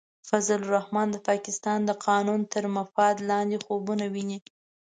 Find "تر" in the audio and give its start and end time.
2.53-2.63